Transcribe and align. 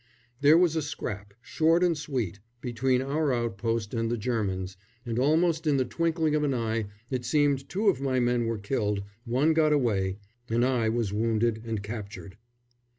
There 0.39 0.57
was 0.57 0.75
a 0.75 0.81
scrap, 0.81 1.35
short 1.43 1.83
and 1.83 1.95
sweet, 1.95 2.39
between 2.59 3.03
our 3.03 3.31
outpost 3.31 3.93
and 3.93 4.09
the 4.09 4.17
Germans, 4.17 4.75
and 5.05 5.19
almost 5.19 5.67
in 5.67 5.77
the 5.77 5.85
twinkling 5.85 6.33
of 6.33 6.43
an 6.43 6.55
eye, 6.55 6.87
it 7.11 7.23
seemed, 7.23 7.69
two 7.69 7.87
of 7.87 8.01
my 8.01 8.19
men 8.19 8.47
were 8.47 8.57
killed, 8.57 9.03
one 9.25 9.53
got 9.53 9.73
away, 9.73 10.17
and 10.49 10.65
I 10.65 10.89
was 10.89 11.13
wounded 11.13 11.61
and 11.67 11.83
captured. 11.83 12.37